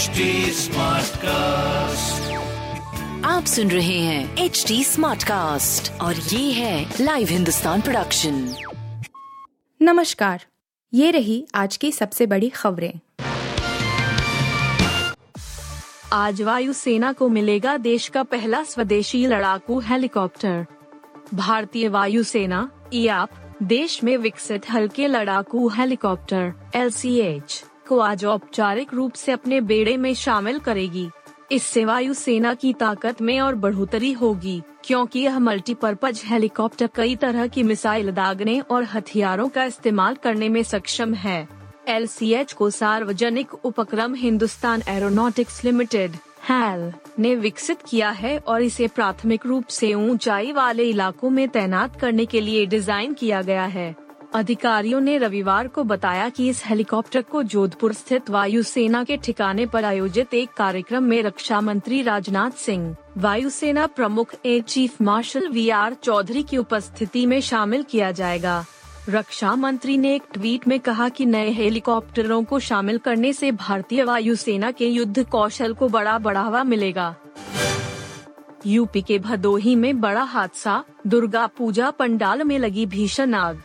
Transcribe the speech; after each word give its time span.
HD 0.00 0.06
cast 1.16 2.32
आप 3.26 3.44
सुन 3.44 3.70
रहे 3.70 3.98
हैं 3.98 4.36
एच 4.36 4.64
डी 4.68 4.84
स्मार्ट 4.84 5.24
कास्ट 5.24 6.00
और 6.00 6.16
ये 6.16 6.52
है 6.52 6.94
लाइव 7.00 7.28
हिंदुस्तान 7.28 7.80
प्रोडक्शन 7.80 8.54
नमस्कार 9.82 10.44
ये 10.94 11.10
रही 11.10 11.46
आज 11.54 11.76
की 11.76 11.92
सबसे 11.92 12.26
बड़ी 12.26 12.48
खबरें। 12.48 12.92
आज 16.12 16.42
वायुसेना 16.42 17.12
को 17.12 17.28
मिलेगा 17.28 17.76
देश 17.76 18.08
का 18.08 18.22
पहला 18.22 18.62
स्वदेशी 18.62 19.26
लड़ाकू 19.26 19.80
हेलीकॉप्टर। 19.80 20.66
भारतीय 21.34 21.88
वायुसेना 21.88 22.70
ईआप 22.92 23.56
देश 23.62 24.04
में 24.04 24.16
विकसित 24.16 24.70
हल्के 24.70 25.06
लड़ाकू 25.06 25.68
हेलीकॉप्टर 25.68 26.54
एलसीएच। 26.74 27.64
को 27.90 27.98
आज 28.00 28.24
औपचारिक 28.26 28.94
रूप 28.94 29.12
से 29.14 29.32
अपने 29.32 29.60
बेड़े 29.62 29.96
में 29.96 30.12
शामिल 30.16 30.58
करेगी। 30.60 31.08
इससे 31.52 31.84
वायुसेना 31.84 32.52
की 32.54 32.72
ताकत 32.72 33.22
में 33.22 33.38
और 33.40 33.54
बढ़ोतरी 33.56 34.12
होगी, 34.12 34.60
क्योंकि 34.84 35.20
यह 35.20 35.38
मल्टीपर्पज 35.38 36.22
हेलीकॉप्टर 36.26 36.88
कई 36.94 37.16
तरह 37.16 37.46
की 37.46 37.62
मिसाइल 37.62 38.10
दागने 38.12 38.58
और 38.60 38.84
हथियारों 38.84 39.48
का 39.48 39.64
इस्तेमाल 39.64 40.14
करने 40.14 40.48
में 40.48 40.62
सक्षम 40.64 41.14
है। 41.14 41.48
एलसीएच 41.88 42.52
को 42.52 42.68
सार्वजनिक 42.70 43.54
उपक्रम 43.56 44.14
हिंदुस्तान 44.14 44.82
एरोनॉटिक्स 44.88 45.64
लिमिटेड, 45.64 46.12
हैल, 46.48 46.92
ने 47.18 47.34
विकसित 47.36 47.82
किया 47.88 48.10
है 48.10 48.36
और 48.38 48.62
इसे 48.62 48.86
प्राथमिक 48.88 49.46
रूप 49.46 49.66
से 49.70 49.92
ऊंचाई 49.94 50.52
वाले 50.52 50.84
इलाकों 50.84 51.30
में 51.30 51.48
तैनात 51.48 51.98
करने 52.00 52.26
के 52.26 52.40
लिए 52.40 52.64
डिज़ाइन 52.66 53.14
किया 53.14 53.42
गया 53.42 53.64
है। 53.66 53.94
अधिकारियों 54.34 55.00
ने 55.00 55.16
रविवार 55.18 55.68
को 55.68 55.82
बताया 55.84 56.28
कि 56.28 56.48
इस 56.48 56.62
हेलीकॉप्टर 56.66 57.22
को 57.22 57.42
जोधपुर 57.42 57.92
स्थित 57.92 58.30
वायुसेना 58.30 59.02
के 59.04 59.16
ठिकाने 59.16 59.66
पर 59.66 59.84
आयोजित 59.84 60.34
एक 60.34 60.50
कार्यक्रम 60.56 61.04
में 61.04 61.22
रक्षा 61.22 61.60
मंत्री 61.60 62.02
राजनाथ 62.02 62.50
सिंह, 62.50 62.96
वायुसेना 63.18 63.86
प्रमुख 63.86 64.34
air 64.46 64.62
chief 64.62 65.00
marshal 65.02 65.48
V 65.48 65.68
R 65.68 65.94
Chaudhary 65.94 66.42
की 66.42 66.56
उपस्थिति 66.56 67.24
में 67.26 67.40
शामिल 67.40 67.82
किया 67.82 68.10
जाएगा। 68.10 68.64
रक्षा 69.08 69.54
मंत्री 69.54 69.96
ने 69.98 70.14
एक 70.14 70.22
ट्वीट 70.32 70.68
में 70.68 70.78
कहा 70.80 71.08
कि 71.08 71.26
नए 71.26 71.50
हेलीकॉप्टरों 71.50 72.42
को 72.44 72.58
शामिल 72.58 72.98
करने 72.98 73.32
से 73.32 73.50
भारतीय 73.52 74.04
वायुसेना 74.04 74.70
के 74.70 74.86
युद्ध 74.86 75.24
कौशल 75.28 75.74
को 75.74 75.88
बड़ा 75.88 76.18
बढ़ावा 76.18 76.62
मिलेगा। 76.64 77.14
यूपी 78.66 79.02
के 79.02 79.18
भदोही 79.18 79.74
में 79.74 80.00
बड़ा 80.00 80.22
हादसा, 80.22 80.84
दुर्गा 81.06 81.46
पूजा 81.46 81.90
पंडाल 81.90 82.42
में 82.42 82.58
लगी 82.58 82.86
भीषण 82.86 83.34
आग। 83.34 83.62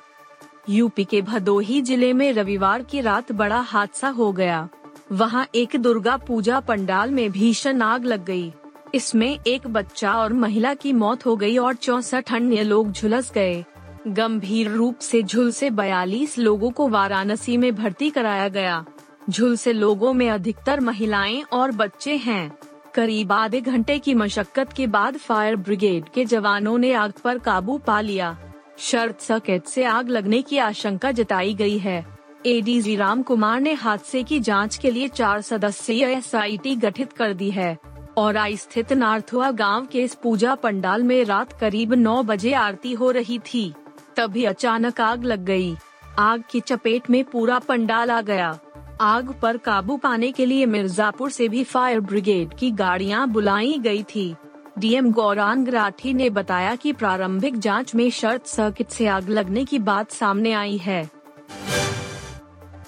यूपी 0.70 1.04
के 1.04 1.22
भदोही 1.22 1.82
ज़िले 1.82 2.12
में 2.14 2.32
रविवार 2.34 2.84
की 2.84 3.02
रात 3.02 3.32
बड़ा 3.32 3.60
हादसा 3.62 4.10
हो 4.10 4.32
गया। 4.32 4.68
वहाँ 5.12 5.46
एक 5.56 5.76
दुर्गा 5.76 6.16
पूजा 6.18 6.60
पंडाल 6.60 7.12
में 7.12 7.32
भीषण 7.32 7.82
आग 7.82 8.06
लग 8.06 8.26
गई। 8.26 8.52
इसमें 8.96 9.40
एक 9.48 9.68
बच्चा 9.68 10.14
और 10.14 10.34
महिला 10.34 10.74
की 10.74 10.94
मौत 10.94 11.26
हो 11.26 11.36
गई 11.36 11.58
और 11.58 11.76
चौसठ 11.76 12.34
अन्य 12.34 12.64
लोग 12.64 12.92
झुलस 12.92 13.32
गए। 13.32 13.64
गंभीर 14.08 14.70
रूप 14.70 15.00
से 15.00 15.22
झुलसे 15.24 15.70
बयालीस 15.70 16.38
लोगों 16.38 16.72
को 16.72 16.88
वाराणसी 16.88 17.58
में 17.58 17.76
भर्ती 17.76 18.10
कराया 18.10 18.48
गया। 18.48 18.84
झुलसे 19.30 19.74
लोगों 19.74 20.14
में 20.14 20.30
अधिकतर 20.30 20.80
महिलाएँ 20.80 21.42
और 21.44 21.72
बच्चे 21.72 22.16
हैं। 22.18 22.58
करीब 22.94 23.32
आधे 23.32 23.62
घंटे 23.62 23.98
की 24.00 24.14
मशक्कत 24.14 24.74
के 24.74 24.88
बाद 24.88 25.18
फायर 25.18 25.56
ब्रिगेड 25.56 26.10
के 26.10 26.26
जवानों 26.26 26.78
ने 26.78 26.94
आग 26.94 27.14
पर 27.24 27.38
काबू 27.38 27.78
पा 27.78 28.02
लिया। 28.02 28.38
शर्त 28.78 29.22
सर्किट 29.22 29.66
से 29.66 29.84
आग 29.84 30.10
लगने 30.10 30.42
की 30.42 30.58
आशंका 30.58 31.12
जताई 31.12 31.54
गई 31.54 31.78
है। 31.78 32.06
एडीजी 32.46 32.96
राम 32.96 33.22
कुमार 33.22 33.62
ने 33.62 33.74
हादसे 33.74 34.24
की 34.24 34.40
जाँच 34.40 34.78
के 34.78 34.92
लिए 34.92 35.08
चार 35.08 35.42
सदस्यीय 35.42 36.04
एस 36.04 36.32
गठित 36.78 37.14
कर 37.14 37.34
दी 37.34 37.52
है। 37.52 37.78
और 38.18 38.38
आई 38.38 38.58
स्थित 38.58 38.94
नार्थुआ 38.94 39.52
गाँव 39.52 39.86
के 39.86 40.04
इस 40.04 40.16
पूजा 40.16 40.56
पंडाल 40.56 41.04
में 41.04 41.26
रात 41.26 41.54
करीब 41.54 41.94
नौ 41.94 42.24
बजे 42.24 42.54
आरती 42.54 42.94
हो 42.94 43.12
रही 43.12 43.40
थी। 43.40 43.74
तभी 44.16 44.44
अचानक 44.44 45.02
आग 45.02 45.24
लग 45.24 45.46
गई। 45.46 45.76
आग 46.20 46.44
की 46.52 46.60
चपेट 46.60 47.10
में 47.10 47.24
पूरा 47.24 47.60
पंडाल 47.60 48.12
आ 48.12 48.22
गया। 48.22 48.60
आग 49.02 49.34
पर 49.42 49.58
काबू 49.58 49.98
पाने 49.98 50.32
के 50.32 50.46
लिए 50.46 50.66
मिर्जापुर 50.66 51.32
से 51.32 51.50
भी 51.50 51.64
फायर 51.64 52.00
ब्रिगेड 52.00 52.54
की 52.54 52.72
गाड़ियाँ 52.72 53.28
बुलाई 53.30 53.78
गई 53.80 54.04
थी। 54.04 54.36
डीएम 54.80 55.12
गौरांग 55.12 55.68
राठी 55.68 56.14
ने 56.14 56.30
बताया 56.30 56.76
कि 56.76 56.92
प्रारंभिक 56.94 57.60
जाँच 57.60 57.94
में 57.96 58.10
शर्त 58.12 58.46
सर्किट 58.46 58.90
से 58.90 59.06
आग 59.08 59.30
लगने 59.30 59.64
की 59.66 59.80
बात 59.80 60.12
सामने 60.12 60.52
आई 60.54 60.78
है। 60.78 61.10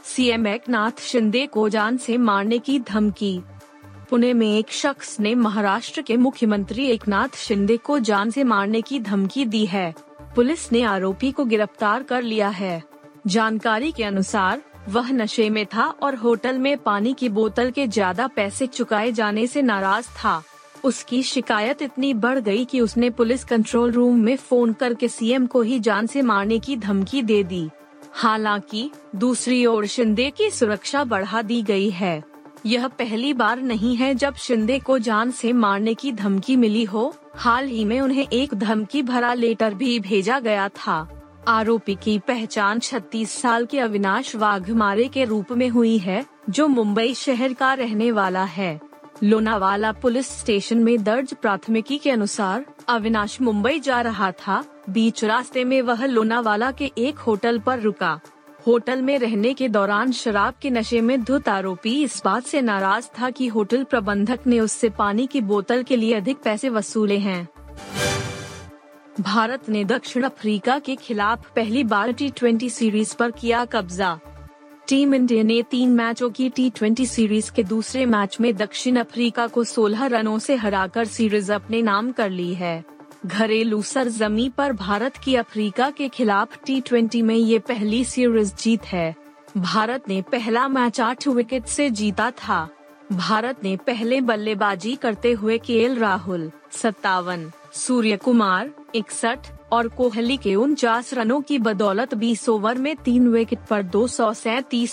सीएम 0.06 0.48
एकनाथ 0.48 1.02
शिंदे 1.02 1.46
को 1.46 1.68
जान 1.70 1.98
से 1.98 2.18
मारने 2.18 2.58
की 2.60 2.80
धमकी। 2.80 3.40
पुणे 4.10 4.34
में 4.34 4.48
एक 4.48 4.72
शख्स 4.72 5.20
ने 5.20 5.34
महाराष्ट्र 5.36 6.02
के 6.02 6.18
मुख्यमंत्री 6.18 6.86
एकनाथ 6.86 7.38
शिंदे 7.38 7.78
को 7.78 8.00
जान 8.00 8.32
से 8.32 8.44
मारने 8.44 8.82
की 8.82 9.00
धमकी 9.00 9.46
दी 9.46 9.66
है। 9.66 9.94
पुलिस 10.36 10.72
ने 10.72 10.82
आरोपी 10.84 11.32
को 11.32 11.46
गिरफ़्तार 11.46 12.04
कर 12.04 12.22
लिया 12.22 12.50
है। 12.50 12.82
जानकारी 13.28 13.92
के 13.92 14.04
अनुसार, 14.04 14.62
वह 14.90 15.12
नशे 15.12 15.50
में 15.50 15.66
था 15.66 15.86
और 16.04 16.16
होटल 16.16 16.58
में 16.58 16.78
पानी 16.78 17.14
की 17.14 17.30
बोतल 17.30 17.72
के 17.72 17.88
ज़्यादा 17.88 18.28
पैसे 18.28 18.68
चुकाए 18.68 19.12
जाने 19.12 19.48
से 19.48 19.62
नाराज़ 19.62 20.10
था। 20.16 20.42
उसकी 20.84 21.24
शिकायत 21.24 21.82
इतनी 21.82 22.14
बढ़ 22.14 22.40
गई 22.40 22.66
कि 22.66 22.82
उसने 22.82 23.10
पुलिस 23.10 23.44
कंट्रोल 23.44 23.92
रूम 23.92 24.20
में 24.20 24.36
फ़ोन 24.36 24.74
करके 24.74 25.08
सीएम 25.08 25.46
को 25.46 25.62
ही 25.62 25.80
जान 25.80 26.08
से 26.08 26.22
मारने 26.22 26.60
की 26.60 26.78
धमकी 26.78 27.22
दे 27.22 27.44
दी। 27.44 27.70
हालाँकि, 28.12 28.92
दूसरी 29.16 29.66
ओर 29.66 29.86
शिंदे 29.86 30.30
की 30.30 30.50
सुरक्षा 30.50 31.04
बढ़ा 31.04 31.42
दी 31.42 31.62
गई 31.62 31.90
है। 31.90 32.24
यह 32.66 32.88
पहली 32.88 33.34
बार 33.34 33.62
नहीं 33.62 33.96
है 33.96 34.16
जब 34.16 34.36
शिंदे 34.36 34.80
को 34.80 35.00
जान 35.00 35.32
से 35.32 35.54
मारने 35.54 35.94
की 35.94 36.12
धमकी 36.12 36.56
मिली 36.56 36.84
हो। 36.84 37.16
हाल 37.36 37.68
ही 37.68 37.86
में 37.86 38.02
उन्हें 38.02 38.28
एक 38.34 38.54
धमकी 38.54 39.04
भरा 39.04 39.34
लेटर 39.34 39.74
भी 39.74 40.00
भेजा 40.00 40.40
गया 40.40 40.70
था। 40.70 41.14
आरोपी 41.48 41.96
की 41.96 42.20
पहचान 42.20 42.80
36 42.80 43.32
साल 43.32 43.66
के 43.66 43.80
अविनाश 43.80 44.36
वाघमारे 44.36 45.08
के 45.08 45.26
रूप 45.26 45.52
में 45.52 45.70
हुई 45.70 45.98
है, 45.98 46.26
जो 46.50 46.68
मुंबई 46.68 47.14
शहर 47.14 47.54
का 47.54 47.74
रहने 47.74 48.12
वाला 48.12 48.44
है। 48.44 48.87
लोनावाला 49.24 49.92
पुलिस 49.92 50.28
स्टेशन 50.40 50.78
में 50.78 51.04
दर्ज 51.04 51.34
प्राथमिकी 51.34 51.98
के 51.98 52.12
अनुसार 52.12 52.66
अविनाश 52.88 53.42
मुंबई 53.42 53.80
जा 53.80 54.02
रहा 54.02 54.32
था। 54.32 54.64
बीच 54.90 55.24
रास्ते 55.24 55.64
में 55.64 55.82
वह 55.82 56.06
लोनावाला 56.06 56.72
के 56.72 56.92
एक 56.98 57.18
होटल 57.18 57.60
पर 57.60 57.80
रुका। 57.80 58.20
होटल 58.68 59.02
में 59.02 59.20
रहने 59.20 59.54
के 59.54 59.70
दौरान 59.70 60.12
शराब 60.12 60.54
के 60.62 60.70
नशे 60.70 61.02
में 61.02 61.24
धुत 61.24 61.50
आरोपी 61.50 62.04
इस 62.04 62.22
बात 62.26 62.44
से 62.44 62.62
नाराज़ 62.62 63.08
था 63.20 63.30
कि 63.30 63.48
होटल 63.48 63.84
प्रबंधक 63.84 64.40
ने 64.48 64.60
उससे 64.60 64.90
पानी 64.90 65.28
की 65.28 65.42
बोतल 65.42 65.84
के 65.84 65.96
लिए 65.96 66.14
अधिक 66.14 66.38
पैसे 66.38 66.70
वसूले 66.70 67.18
हैं। 67.18 67.48
भारत 69.22 69.70
ने 69.70 69.84
दक्षिण 69.86 70.24
अफ्रीका 70.24 70.80
के 70.80 70.96
खिलाफ 70.96 71.52
पहली 71.56 71.84
बार 71.84 72.12
टी 72.12 72.30
ट्वेंटी 72.30 72.70
सीरीज़ 72.70 73.16
पर 73.16 73.32
किया 73.32 73.66
कब्जा। 73.66 74.20
टीम 74.88 75.16
इंडिया 75.16 75.44
ने 75.44 75.64
तीन 75.64 75.90
मैचों 75.90 76.30
की 76.30 76.50
टी 76.50 77.06
सीरीज़ 77.06 77.52
के 77.52 77.64
दूसरे 77.64 78.06
मैच 78.06 78.38
में 78.42 78.56
दक्षिण 78.56 78.96
अफ्रीका 78.96 79.48
को 79.48 79.64
16 79.64 80.06
रनों 80.06 80.40
से 80.40 80.56
हराकर 80.56 81.06
सीरीज़ 81.06 81.54
अपने 81.54 81.82
नाम 81.82 82.12
कर 82.12 82.30
ली 82.30 82.54
है। 82.54 82.86
घरेलू 83.26 83.82
सरजमी 83.82 84.50
पर 84.50 84.74
भारत 84.74 85.18
की 85.18 85.36
अफ्रीका 85.36 85.90
के 85.90 86.08
खिलाफ 86.08 86.60
टी 86.66 87.22
में 87.22 87.36
ये 87.36 87.60
पहली 87.60 88.04
सीरीज़ 88.04 88.56
जीत 88.56 88.86
है। 88.86 89.16
भारत 89.58 90.10
ने 90.10 90.22
पहला 90.22 90.68
मैच 90.68 91.02
आठ 91.02 91.28
विकेट 91.28 91.66
से 91.66 91.90
जीता 91.90 92.32
था। 92.32 92.70
भारत 93.12 93.64
ने 93.64 93.78
पहले 93.78 94.22
बल्लेबाजी 94.22 94.96
करते 94.96 95.32
हुए 95.32 95.58
के 95.58 95.94
राहुल, 95.94 96.52
सत्तावन, 96.72 97.52
सूर्य 97.74 98.18
कुमार, 98.18 98.72
इकसठ 98.96 99.57
और 99.72 99.88
कोहली 99.88 100.38
के 100.38 100.56
उनचास 100.56 101.14
रनों 101.14 101.42
की 101.42 101.60
बदौलत 101.60 102.16
20 102.16 102.50
ओवर 102.50 102.78
में 102.78 102.96
तीन 102.96 103.28
विकेट 103.28 103.60
पर 103.70 103.84
दो 103.84 104.08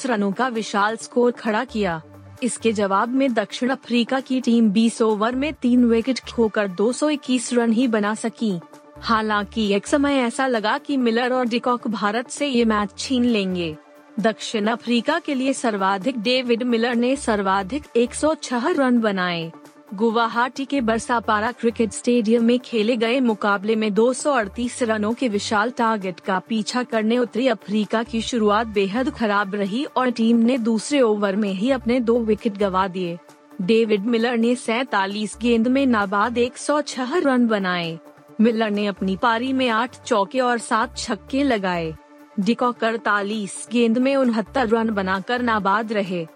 रनों 0.07 0.33
का 0.33 0.49
विशाल 0.49 0.97
स्कोर 0.97 1.33
खड़ा 1.33 1.65
किया। 1.65 2.03
इसके 2.43 2.73
जवाब 2.73 3.09
में 3.09 3.35
दक्षिण 3.35 3.69
अफ्रीका 3.69 4.21
की 4.21 4.41
टीम 4.41 4.71
20 4.71 5.03
ओवर 5.03 5.35
में 5.35 5.53
तीन 5.53 5.85
विकेट 5.85 6.21
खोकर 6.21 6.69
221 6.69 7.53
रन 7.53 7.73
ही 7.73 7.89
बना 7.89 8.15
सकी। 8.15 8.61
हालाँकि 8.99 9.73
एक 9.75 9.87
समय 9.87 10.15
ऐसा 10.15 10.47
लगा 10.47 10.79
कि 10.79 10.97
मिलर 10.97 11.33
और 11.33 11.47
डिकॉक 11.47 11.89
भारत 11.89 12.31
से 12.31 12.47
ये 12.47 12.65
मैच 12.65 12.91
छीन 12.99 13.25
लेंगे। 13.25 13.77
दक्षिण 14.21 14.67
अफ्रीका 14.67 15.19
के 15.19 15.35
लिए 15.35 15.53
सर्वाधिक 15.53 16.21
डेविड 16.21 16.63
मिलर 16.63 16.95
ने 16.95 17.17
सर्वाधिक 17.17 17.85
106 17.97 18.71
रन 18.71 18.99
बनाए। 18.99 19.53
गुवाहाटी 19.89 20.65
के 20.65 20.81
बरसापारा 20.81 21.51
क्रिकेट 21.53 21.93
स्टेडियम 21.93 22.45
में 22.45 22.59
खेले 22.59 22.97
गए 22.97 23.19
मुकाबले 23.21 23.77
में 23.77 23.93
238 23.95 24.83
रनों 24.83 25.13
के 25.13 25.29
विशाल 25.29 25.71
टारगेट 25.71 26.21
का 26.21 26.39
पीछा 26.39 26.83
करने 26.83 27.19
उतरी 27.19 27.47
अफ्रीका 27.49 28.03
की 28.03 28.21
शुरुआत 28.21 28.67
बेहद 28.67 29.11
खराब 29.11 29.55
रही 29.55 29.85
और 29.97 30.11
टीम 30.11 30.37
ने 30.37 30.59
दूसरे 30.59 31.01
ओवर 31.01 31.37
में 31.37 31.53
ही 31.53 31.71
अपने 31.71 32.01
दो 32.01 32.19
विकेट 32.19 32.57
गवा 32.57 32.87
दिए। 32.89 33.19
डेविड 33.63 34.07
मिलर 34.07 34.37
ने 34.37 34.55
सैतालीस 34.55 35.37
गेंद 35.43 35.69
में 35.69 35.87
नाबाद 35.87 36.39
106 36.39 37.19
रन 37.19 37.47
बनाए। 37.47 37.99
मिलर 38.41 38.71
ने 38.71 38.87
अपनी 38.87 39.17
पारी 39.17 39.53
में 39.53 39.69
आठ 39.69 40.03
चौके 40.03 40.41
और 40.41 40.59
सात 40.59 40.97
छक्के 40.99 41.43
लगाए। 41.43 41.95
डिकॉक 42.41 42.85
अड़तालीस 42.85 43.67
गेंद 43.73 43.99
में 43.99 44.17
उनहत्तर 44.17 44.69
रन 44.69 44.91
बनाकर 44.91 45.43
नाबाद 45.43 45.93
रहे। 45.93 46.27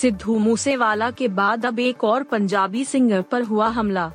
सिद्धू 0.00 0.38
मूसेवाला 0.38 1.10
के 1.10 1.28
बाद 1.28 1.66
अब 1.66 1.78
एक 1.80 2.04
और 2.04 2.22
पंजाबी 2.22 2.84
सिंगर 2.84 3.22
पर 3.22 3.42
हुआ 3.42 3.68
हमला। 3.68 4.12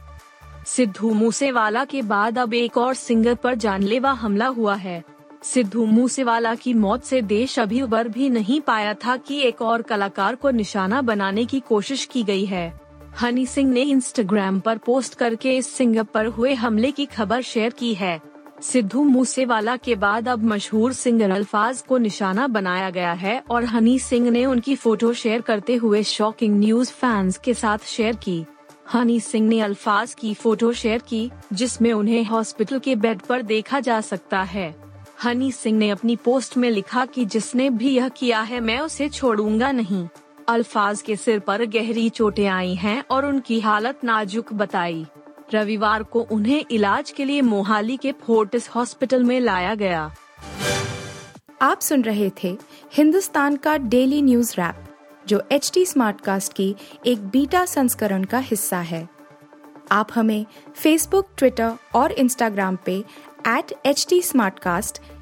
सिद्धू 0.68 1.14
मूसेवाला 1.14 1.86
के 1.86 2.02
बाद 2.02 2.40
अब 2.40 2.54
एक 2.54 2.78
और 2.78 2.94
सिंगर 2.94 3.36
पर 3.36 3.56
जानलेवा 3.56 4.12
हमला 4.12 4.48
हुआ 4.48 4.76
है। 4.76 5.04
सिद्धू 5.44 5.86
मूसेवाला 5.86 6.56
की 6.56 6.74
मौत 6.74 7.04
से 7.04 7.22
देश 7.22 7.60
अभी 7.60 7.82
उबर 7.82 8.08
भी 8.08 8.30
नहीं 8.30 8.62
पाया 8.62 8.94
था 8.94 9.18
कि 9.18 9.42
एक 9.42 9.62
और 9.62 9.82
कलाकार 9.82 10.36
को 10.36 10.52
निशाना 10.52 11.02
बनाने 11.02 11.46
की 11.46 11.60
कोशिश 11.60 12.06
की 12.06 12.24
गई 12.24 12.46
है। 12.46 12.82
हनी 13.22 13.46
सिंह 13.46 13.72
ने 13.72 13.82
इंस्टाग्राम 13.82 14.60
पर 14.60 14.78
पोस्ट 14.78 15.16
करके 15.16 15.58
इस 15.58 15.74
सिंगर 15.74 16.04
पर 16.04 16.26
हुए 16.26 16.54
हमले 16.54 16.92
की 16.92 17.06
खबर 17.06 17.42
शेयर 17.42 17.72
की 17.72 17.94
है। 17.94 18.31
सिद्धू 18.62 19.04
मूसेवाला 19.04 19.76
के 19.78 19.96
बाद 19.96 20.28
अब 20.30 20.44
मशहूर 20.44 20.94
सिंगर 20.94 21.30
अल्फाज 21.30 21.82
को 21.82 21.98
निशाना 21.98 22.48
बनाया 22.48 22.90
गया 22.90 23.12
है 23.14 23.44
और 23.50 23.66
हनी 23.66 24.00
सिंह 24.00 24.30
ने 24.32 24.46
उनकी 24.46 24.76
फ़ोटो 24.76 25.14
शेयर 25.14 25.42
करते 25.42 25.76
हुए 25.76 26.04
शॉकिंग 26.04 26.60
न्यूज़ 26.60 26.92
फैंस 26.92 27.38
के 27.38 27.54
साथ 27.54 27.78
शेयर 27.86 28.16
की। 28.16 28.46
हनी 28.94 29.20
सिंह 29.20 29.48
ने 29.48 29.60
अल्फाज 29.62 30.14
की 30.14 30.34
फ़ोटो 30.34 30.72
शेयर 30.74 31.02
की, 31.08 31.32
जिसमें 31.54 31.94
उन्हें 31.94 32.24
हॉस्पिटल 32.24 32.80
के 32.80 32.96
बेड 32.96 33.20
पर 33.20 33.42
देखा 33.42 33.80
जा 33.80 34.02
सकता 34.02 34.42
है। 34.42 34.76
हनी 35.24 35.52
सिंह 35.52 35.78
ने 35.78 35.90
अपनी 35.90 36.16
पोस्ट 36.16 36.58
में 36.58 36.70
लिखा 36.70 37.06
कि 37.06 37.26
जिसने 37.26 37.70
भी 37.70 37.90
यह 37.90 38.10
किया 38.10 38.42
है 38.42 38.60
मैं 38.60 38.80
उसे 38.80 39.10
छोड़ूँगा 39.10 39.72
नहीं। 39.72 40.08
अल्फाज 40.48 41.02
के 41.02 41.16
सिर 41.16 41.40
पर 41.40 41.66
गहरी 41.66 42.10
चोटें 42.10 42.48
आई 42.48 42.76
हैं 42.76 43.04
और 43.12 43.26
उनकी 43.26 43.60
हालत 43.60 44.04
नाजुक 44.04 44.54
बताई। 44.54 45.06
रविवार 45.54 46.04
को 46.04 46.22
उन्हें 46.22 46.66
इलाज 46.72 47.12
के 47.12 47.26
लिए 47.26 47.42
मोहाली 47.42 47.98
के 47.98 48.12
फोर्टिस 48.12 48.70
हॉस्पिटल 48.70 49.24
में 49.24 49.40
लाया 49.40 49.76
गया। 49.76 50.16
आप 51.62 51.80
सुन 51.80 52.02
रहे 52.02 52.32
थे 52.44 52.58
हिंदुस्तान 52.94 53.56
का 53.56 53.78
डेली 53.78 54.22
न्यूज़ 54.22 54.56
रैप, 54.58 54.76
जो 55.28 55.44
एच 55.52 55.72
टी 55.74 55.86
स्मार्ट 55.86 56.22
कास्ट 56.22 56.54
की 56.54 56.76
एक 57.06 57.28
बीटा 57.28 57.66
संस्करण 57.66 58.24
का 58.24 58.38
हिस्सा 58.38 58.78
है। 58.78 59.10
आप 59.92 60.08
हमें 60.16 60.46
फेसबुक 60.76 61.30
ट्विटर 61.38 61.74
और 61.96 62.12
इंस्टाग्राम 62.12 62.78
पे 62.86 63.04
एट 63.48 63.74
एच 63.86 64.08
टी 64.10 64.22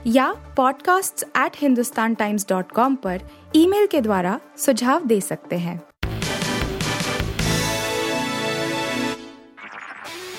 या 0.07 0.55
podcasts@hindustantimes.com 0.55 2.95
पर 2.95 3.21
ईमेल 3.55 3.87
के 3.87 4.01
द्वारा 4.01 4.39
सुझाव 4.57 5.05
दे 5.05 5.21
सकते 5.21 5.55
हैं। 5.55 5.88